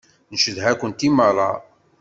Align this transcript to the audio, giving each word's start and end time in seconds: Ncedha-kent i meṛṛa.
Ncedha-kent 0.33 1.05
i 1.07 1.09
meṛṛa. 1.17 1.51